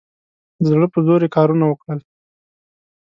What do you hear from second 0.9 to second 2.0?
په زور یې کارونه وکړل.